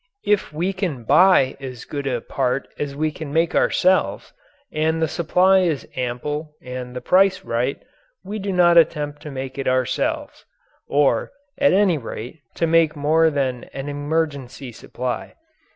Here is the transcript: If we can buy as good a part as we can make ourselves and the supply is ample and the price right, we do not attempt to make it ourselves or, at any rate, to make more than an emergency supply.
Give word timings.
If 0.25 0.51
we 0.51 0.73
can 0.73 1.03
buy 1.03 1.55
as 1.59 1.85
good 1.85 2.07
a 2.07 2.21
part 2.21 2.67
as 2.79 2.95
we 2.95 3.11
can 3.11 3.31
make 3.31 3.53
ourselves 3.53 4.33
and 4.73 4.99
the 4.99 5.07
supply 5.07 5.59
is 5.59 5.87
ample 5.95 6.55
and 6.59 6.95
the 6.95 7.01
price 7.01 7.45
right, 7.45 7.77
we 8.25 8.39
do 8.39 8.51
not 8.51 8.79
attempt 8.79 9.21
to 9.21 9.29
make 9.29 9.59
it 9.59 9.67
ourselves 9.67 10.43
or, 10.87 11.29
at 11.59 11.73
any 11.73 11.99
rate, 11.99 12.39
to 12.55 12.65
make 12.65 12.95
more 12.95 13.29
than 13.29 13.65
an 13.73 13.89
emergency 13.89 14.71
supply. 14.71 15.35